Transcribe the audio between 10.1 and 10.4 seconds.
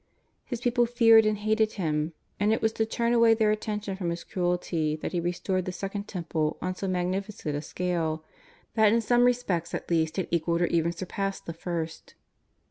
it